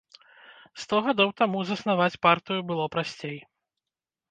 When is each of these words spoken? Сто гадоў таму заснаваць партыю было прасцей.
Сто 0.83 1.01
гадоў 1.07 1.29
таму 1.43 1.59
заснаваць 1.69 2.19
партыю 2.25 2.59
было 2.73 2.91
прасцей. 2.99 3.37